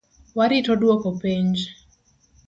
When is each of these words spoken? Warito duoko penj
Warito 0.37 0.73
duoko 0.81 1.11
penj 1.21 1.57